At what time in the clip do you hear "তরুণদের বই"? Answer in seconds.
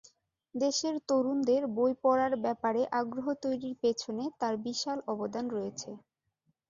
1.09-1.93